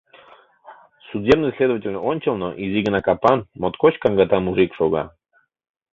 [1.11, 5.03] Судебный следователь ончылно изи гына капан, моткоч каҥгата мужик шога.